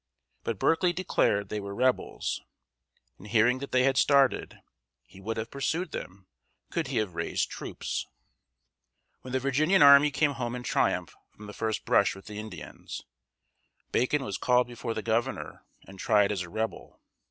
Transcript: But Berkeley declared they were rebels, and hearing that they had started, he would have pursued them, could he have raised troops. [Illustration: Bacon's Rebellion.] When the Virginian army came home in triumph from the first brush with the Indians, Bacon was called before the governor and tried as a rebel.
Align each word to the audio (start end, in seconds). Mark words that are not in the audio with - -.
But 0.43 0.57
Berkeley 0.57 0.93
declared 0.93 1.49
they 1.49 1.59
were 1.59 1.75
rebels, 1.75 2.41
and 3.19 3.27
hearing 3.27 3.59
that 3.59 3.71
they 3.71 3.83
had 3.83 3.97
started, 3.97 4.57
he 5.05 5.21
would 5.21 5.37
have 5.37 5.51
pursued 5.51 5.91
them, 5.91 6.25
could 6.71 6.87
he 6.87 6.97
have 6.97 7.13
raised 7.13 7.51
troops. 7.51 8.07
[Illustration: 9.23 9.29
Bacon's 9.31 9.33
Rebellion.] 9.33 9.33
When 9.33 9.33
the 9.33 9.39
Virginian 9.39 9.83
army 9.83 10.09
came 10.09 10.41
home 10.43 10.55
in 10.55 10.63
triumph 10.63 11.15
from 11.29 11.45
the 11.45 11.53
first 11.53 11.85
brush 11.85 12.15
with 12.15 12.25
the 12.25 12.39
Indians, 12.39 13.03
Bacon 13.91 14.23
was 14.23 14.39
called 14.39 14.65
before 14.65 14.95
the 14.95 15.03
governor 15.03 15.67
and 15.85 15.99
tried 15.99 16.31
as 16.31 16.41
a 16.41 16.49
rebel. 16.49 16.99